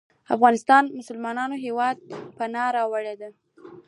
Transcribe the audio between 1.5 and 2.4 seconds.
هیواد ته یې